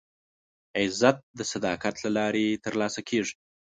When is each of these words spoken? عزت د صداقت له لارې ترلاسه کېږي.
عزت 0.81 1.17
د 1.37 1.39
صداقت 1.51 1.95
له 2.05 2.09
لارې 2.17 2.45
ترلاسه 2.65 3.01
کېږي. 3.09 3.33